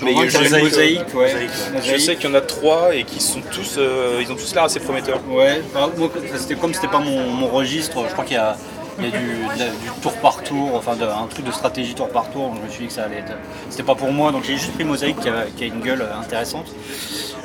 [0.02, 1.48] Mais qu'il y a que- mosaïque, ouais.
[1.84, 4.54] Je sais qu'il y en a trois et qui sont tous euh, ils ont tous
[4.56, 5.20] l'air assez prometteurs.
[5.30, 8.58] Ouais, bah, moi, c'était comme c'était pas mon, mon registre, je crois qu'il y a,
[9.00, 11.52] il y a du, de la- du tour par tour, enfin de- un truc de
[11.52, 13.34] stratégie tour par tour, donc je me suis dit que ça allait être.
[13.70, 16.06] C'était pas pour moi, donc j'ai juste pris Mosaïque qui a, qui a une gueule
[16.22, 16.68] intéressante.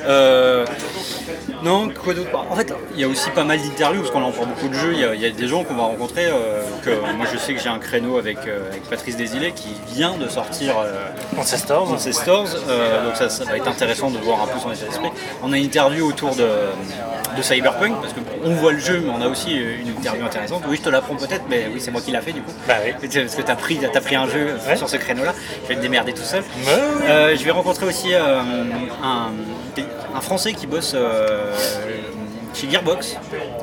[0.07, 0.65] Euh,
[1.63, 4.47] non, quoi d'autre En fait, il y a aussi pas mal d'interviews, parce qu'on encore
[4.47, 6.63] beaucoup de jeux, il y a, il y a des gens qu'on va rencontrer, euh,
[6.83, 10.17] que moi je sais que j'ai un créneau avec, euh, avec Patrice Desilets qui vient
[10.17, 10.75] de sortir.
[11.39, 11.93] Ancestors.
[11.93, 15.11] Ancestors, donc ça, ça va être intéressant de voir un peu son état d'esprit.
[15.43, 16.49] On a une interview autour de,
[17.37, 20.63] de Cyberpunk, parce qu'on voit le jeu, mais on a aussi une interview intéressante.
[20.69, 22.53] Oui, je te l'apprends peut-être, mais oui, c'est moi qui l'a fait du coup.
[22.67, 22.93] Bah oui.
[22.93, 24.77] Parce que tu as pris, t'as pris un jeu Ouais.
[24.77, 25.35] sur ce créneau-là,
[25.65, 26.43] je vais te démerder tout seul.
[26.67, 29.33] Ouais, je vais rencontrer aussi un,
[30.15, 31.55] un Français qui bosse euh,
[32.55, 33.17] chez Gearbox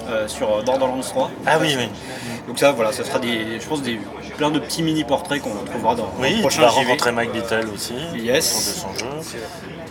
[0.10, 1.32] euh, sur Borderlands 3.
[1.46, 1.90] Ah oui, oui.
[2.48, 4.00] Donc ça, voilà, ça sera des, je pense des,
[4.38, 6.80] plein de petits mini portraits qu'on trouvera dans dans Oui, le tu prochain vas JV.
[6.86, 7.94] rencontrer Mike Little aussi.
[8.16, 8.76] Yes.
[8.76, 9.38] de son jeu.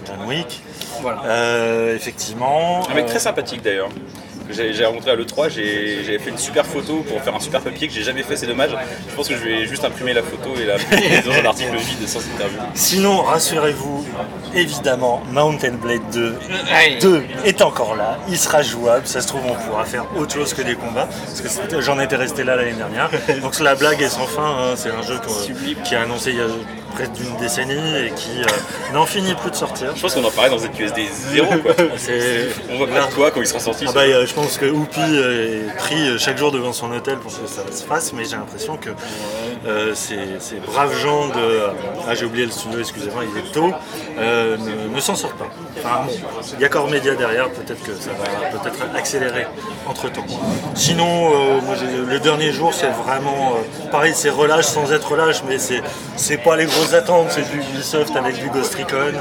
[0.07, 0.63] John Wick.
[1.03, 1.23] Voilà.
[1.25, 2.81] Euh, effectivement.
[2.91, 3.89] Un mec euh, très sympathique d'ailleurs.
[4.51, 7.89] J'ai rencontré à l'E3, j'ai- j'avais fait une super photo pour faire un super papier
[7.89, 8.71] que j'ai jamais fait, c'est dommage.
[9.11, 11.77] Je pense que je vais juste imprimer la photo et la mettre dans un article
[11.77, 12.59] vide sans interview.
[12.75, 14.07] Sinon, rassurez-vous,
[14.55, 16.35] évidemment, Mountain Blade 2,
[17.01, 20.55] 2 est encore là, il sera jouable, ça se trouve on pourra faire autre chose
[20.55, 23.11] que des combats, parce que j'en étais resté là l'année dernière.
[23.43, 25.19] Donc la blague est sans fin, hein, c'est un jeu
[25.85, 26.47] qui a annoncé il y a
[26.97, 29.95] près d'une décennie et qui euh, n'en finit plus de sortir.
[29.95, 31.73] Je pense qu'on en parlait dans ZQSD 0 quoi.
[31.97, 33.85] C'est- On va voir toi quand ils seront sortis.
[33.89, 37.19] Ah bah, euh, je pense que Whoopi euh, est pris chaque jour devant son hôtel
[37.19, 38.91] pour que ça se fasse, mais j'ai l'impression que
[39.67, 41.63] euh, ces, ces braves gens de...
[42.09, 43.73] Ah j'ai oublié le studio, excusez-moi, il est tôt,
[44.19, 45.49] ne, ne s'en sortent pas.
[46.55, 49.47] Il y a Core Media derrière, peut-être que ça va peut-être accélérer
[49.87, 50.25] entre temps.
[50.75, 51.61] Sinon, euh,
[52.09, 53.55] le dernier jour c'est vraiment...
[53.57, 55.83] euh, pareil, c'est relâche sans être relâche, mais c'est
[56.17, 59.13] c'est pas les grosses attentes, c'est du Ubisoft avec du Ghost Recon.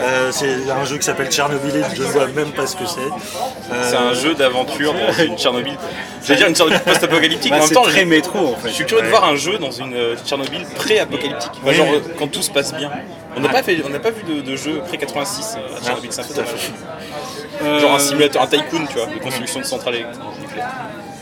[0.00, 3.00] Euh, c'est un jeu qui s'appelle Tchernobyl, je ne vois même pas ce que c'est.
[3.00, 5.76] Euh, C'est un jeu d'aventure dans une Tchernobyl.
[6.24, 8.68] J'allais dire une Tchernobyl post-apocalyptique, Bah, mais en même temps, très j'ai- métro en fait.
[8.68, 11.50] je suis curieux de voir un jeu dans une euh, Tchernobyl pré-apocalyptique.
[11.52, 12.90] Enfin, Oui, genre euh, quand tout se passe bien.
[13.36, 16.20] On n'a pas, fait- on n'a pas vu de, de jeu pré-86 à Tchernobyl, c'est
[16.22, 17.80] un peu dommage.
[17.82, 20.20] Genre un simulateur, un tycoon, tu vois, de construction de centrales électriques.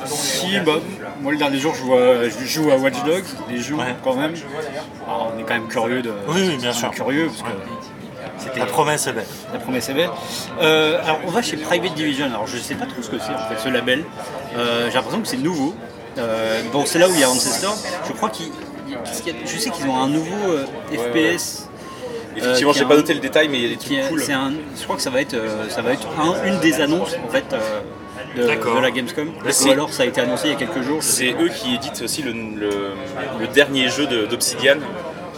[0.07, 0.75] Si, bah,
[1.21, 4.15] moi le dernier jour je joue à, je joue à Watch Dogs, les jeux quand
[4.15, 4.33] même.
[5.07, 6.13] Alors, on est quand même curieux de.
[6.29, 6.91] Oui, oui, bien sûr.
[6.93, 7.57] Curieux parce que
[8.39, 9.27] c'était La promesse est belle.
[9.53, 10.11] la promesse est belle.
[10.61, 12.27] Euh, alors on va chez Private Division.
[12.27, 14.05] Alors je sais pas trop ce que c'est en fait ce label.
[14.57, 15.75] Euh, J'ai l'impression que c'est nouveau.
[16.19, 17.77] Euh, bon c'est là où il y a Ancestor.
[18.07, 18.51] Je crois qu'ils.
[19.45, 20.59] Je sais qu'ils ont un nouveau
[20.93, 21.65] FPS.
[22.37, 24.23] Effectivement, j'ai pas noté le détail, mais il y a des trucs cool.
[24.33, 25.37] un- je crois que ça va être,
[25.71, 27.45] ça va être un- une des annonces en fait
[28.37, 28.43] de,
[28.81, 29.33] la Gamescom.
[29.51, 31.03] c'est- Ou alors ça a été annoncé il y a quelques jours.
[31.03, 32.93] C'est eux qui éditent aussi le, le-
[33.41, 34.77] le dernier jeu de- d'Obsidian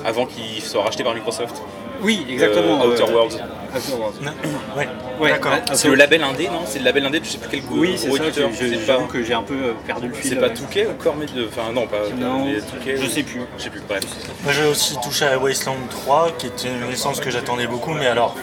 [0.04, 1.62] avant qu'il soit racheté par Microsoft.
[2.02, 2.82] Oui, exactement.
[2.82, 3.34] Euh, Outer euh, Worlds.
[3.76, 4.16] Outer Worlds.
[4.76, 4.88] Ouais.
[5.20, 5.52] Ouais, D'accord.
[5.52, 6.60] bah, C'est le label indé, non?
[6.64, 8.16] C'est le label indé, je sais plus quel gros Oui, c'est ça.
[8.24, 8.50] éditeur.
[8.52, 10.30] je- je- C'est pas, J'avoue que j'ai un peu euh, perdu le fil.
[10.30, 11.46] c'est pas euh, Touquet ou Cormet de.
[11.46, 11.98] Enfin, non, pas.
[12.18, 13.42] Non, mais Touquet je sais plus.
[13.58, 14.02] Je sais plus, bref.
[14.44, 18.06] Moi j'ai aussi touché à Wasteland 3, qui est une licence que j'attendais beaucoup, mais
[18.06, 18.34] alors,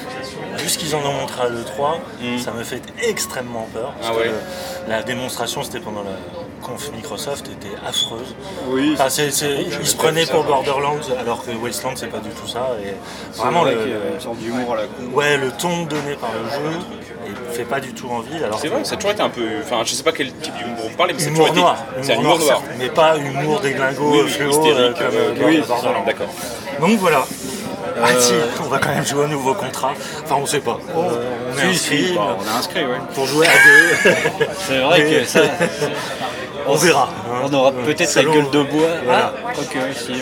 [0.60, 1.98] vu ce qu'ils en ont montré à l'E3,
[2.44, 3.94] ça me fait extrêmement peur.
[4.00, 4.14] Parce.
[4.14, 4.28] Ah ouais.
[4.86, 6.12] que la démonstration, c'était pendant la
[6.62, 8.36] conf Microsoft, était affreuse.
[8.70, 9.32] Oui, Enfin, ils
[9.88, 12.70] se prenaient pour Borderlands, alors que Wasteland, c'est pas du tout ça.
[12.84, 12.94] Et
[13.38, 13.72] vraiment, le,
[14.14, 15.14] une sorte d'humour à la con.
[15.14, 16.78] ouais, le ton donné par le jeu
[17.50, 18.44] ne fait pas du tout envie.
[18.44, 19.46] Alors C'est vrai, ça a toujours été un peu.
[19.64, 22.04] Enfin, je sais pas quel type d'humour vous parlez, mais c'est Humour toujours noir, été.
[22.08, 25.64] C'est un humour noir, mais pas humour déglingo, Oui, oui, euh, comme euh, euh, oui,
[25.68, 26.04] Borderlands.
[26.06, 26.28] d'accord.
[26.80, 27.26] Donc voilà.
[28.00, 29.94] Ah si, on va quand même jouer au nouveau contrat.
[30.24, 30.78] Enfin, on sait pas.
[30.96, 31.24] Euh,
[31.56, 32.98] on est inscrit bah, on a inscrit, ouais.
[33.16, 34.12] pour jouer à deux.
[34.68, 35.40] C'est vrai Mais- que ça.
[36.68, 37.10] on verra.
[37.44, 38.88] On aura peut-être la gueule de bois.
[39.06, 39.34] Voilà.
[39.46, 40.20] Ah, quoique, si, ouais.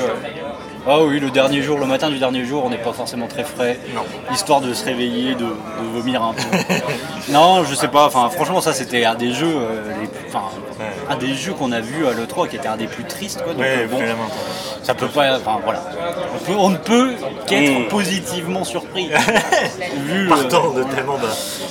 [0.88, 3.44] Ah oui, le dernier jour, le matin du dernier jour, on n'est pas forcément très
[3.44, 3.80] frais.
[3.96, 4.02] Non.
[4.32, 6.44] Histoire de se réveiller, de, de vomir un peu.
[7.32, 8.06] non, je sais pas.
[8.06, 10.44] Enfin, franchement, ça c'était un des jeux, euh, les plus- enfin,
[11.10, 13.42] un des jeux qu'on a vu à l'E3 qui était un des plus tristes.
[13.44, 13.54] Quoi.
[13.54, 13.98] Donc, Ouais, euh, bon,
[14.84, 15.38] ça peut pas.
[15.38, 15.82] Enfin voilà.
[16.36, 17.14] On, peut- on ne peut
[17.48, 17.88] qu'être Mm.
[17.88, 19.10] positivement surpris.
[20.06, 21.30] vu le- Partant de tellement bas.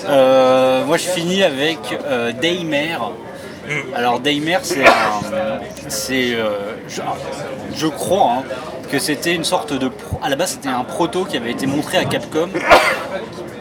[0.09, 2.33] euh, moi je finis avec euh,
[3.67, 3.99] Daymare.
[3.99, 6.49] Alors Daymare c'est un- c'est euh,
[6.89, 7.01] je,
[7.77, 8.43] je crois hein,
[8.91, 11.67] que c'était une sorte de pro- à la base c'était un proto qui avait été
[11.67, 12.49] montré à Capcom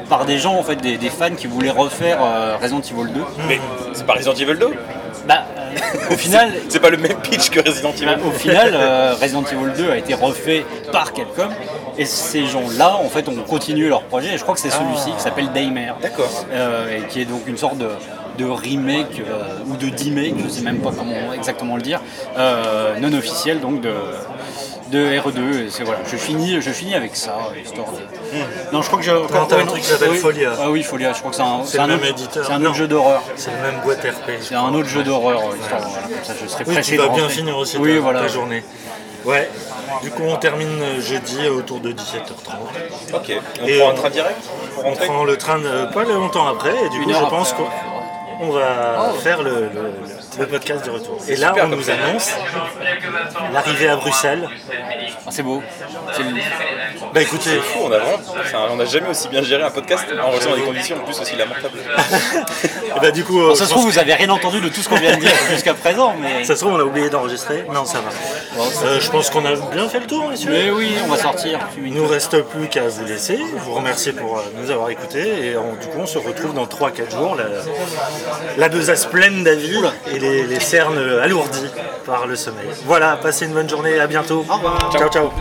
[0.10, 3.22] par des gens en fait des, des fans qui voulaient refaire euh, Resident Evil 2.
[3.48, 3.60] Mais
[3.94, 4.70] c'est pas Resident Evil 2
[5.28, 8.06] Bah euh, au final C'est pas le même pitch que Resident Evil.
[8.06, 11.50] bah, au final, euh, Resident Evil 2 a été refait par Capcom
[11.96, 14.34] et ces gens-là, en fait, ont continué leur projet.
[14.34, 15.98] Et je crois que c'est celui-ci qui s'appelle Daymare.
[16.02, 16.44] D'accord.
[16.52, 17.88] Euh, et qui est donc une sorte de,
[18.38, 22.00] de remake euh, ou de demake, je sais même pas comment exactement le dire,
[22.38, 23.94] euh, non officiel donc de,
[24.92, 25.66] de RE2.
[25.66, 28.74] Et c'est voilà, je finis, je finis avec ça, histoire de.
[28.74, 30.18] Non, je crois que j'ai encore un truc qui s'appelle oui.
[30.18, 30.52] Folia.
[30.60, 31.14] Ah oui, Folia.
[31.14, 32.46] Je crois que c'est un, C'est un le même autre, éditeur.
[32.46, 32.70] c'est un Non.
[32.70, 33.22] autre jeu d'horreur.
[33.36, 34.32] C'est le même boîte RP.
[34.42, 36.98] C'est un autre jeu d'horreur, euh, histoire, voilà, comme ça je serai Oui, pressé tu
[36.98, 37.36] de vas bien rentrer.
[37.38, 38.22] finir aussi Oui, ta, voilà.
[38.22, 38.64] ta journée.
[39.26, 39.50] Ouais.
[40.02, 43.16] Du coup, on termine jeudi autour de 17h30.
[43.16, 43.30] Ok.
[43.30, 44.36] Et on Et prend un train direct
[44.84, 47.64] On prend le train de- pas longtemps après, et du Une coup, je pense après.
[47.64, 47.93] qu'on
[48.44, 49.94] on va faire le, le-
[50.40, 51.18] le podcast du retour.
[51.28, 52.32] Et là, on nous annonce
[53.54, 54.50] l'arrivée à Bruxelles.
[55.26, 55.62] Ah, c'est beau.
[56.14, 56.30] C'est le-
[57.14, 58.18] Bah écoutez, C'est fou, on a vraiment.
[58.40, 61.20] enfin, on n'a jamais aussi bien géré un podcast enregistré dans des conditions en plus
[61.20, 61.78] aussi lamentables.
[62.96, 64.90] et bah du coup, euh, ça se trouve, vous avez rien entendu de tout ce
[64.90, 66.44] qu'on vient de dire jusqu'à présent, mais.
[66.44, 67.66] ça se trouve, on a oublié d'enregistrer.
[67.74, 68.10] Non, ça va.
[68.86, 70.50] Euh, je pense qu'on a bien fait le tour, messieurs.
[70.52, 71.60] Mais oui, on va sortir.
[71.84, 75.58] Il nous reste plus qu'à vous laisser, vous remercier pour euh, nous avoir écoutés et
[75.58, 77.46] on- du coup on se retrouve dans 3-4 jours, la,
[78.58, 79.80] la besace pleine d'avis
[80.14, 81.68] et les, les cernes alourdies
[82.06, 82.68] par le sommeil.
[82.86, 84.46] Voilà, passez une bonne journée, à bientôt.
[84.50, 84.92] Au revoir.
[84.92, 85.32] Ciao ciao.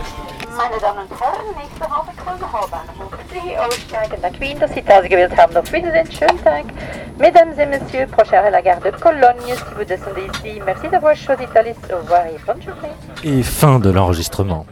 [7.19, 9.35] Mesdames et messieurs, prochain la gare de Cologne.
[9.47, 11.43] Si vous descendez ici, merci d'avoir choisi.
[11.43, 12.93] Au revoir et bonne journée.
[13.23, 14.65] Et fin de l'enregistrement.